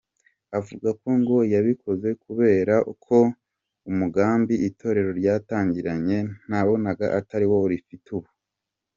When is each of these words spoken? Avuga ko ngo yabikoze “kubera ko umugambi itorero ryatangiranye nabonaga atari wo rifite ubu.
Avuga 0.59 0.89
ko 0.99 1.07
ngo 1.19 1.37
yabikoze 1.53 2.09
“kubera 2.23 2.75
ko 3.05 3.17
umugambi 3.89 4.55
itorero 4.69 5.09
ryatangiranye 5.19 6.17
nabonaga 6.49 7.05
atari 7.19 7.45
wo 7.51 7.57
rifite 7.73 8.07
ubu. 8.17 8.29